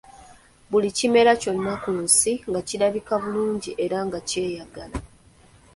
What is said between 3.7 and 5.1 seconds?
era nga kyeyagala.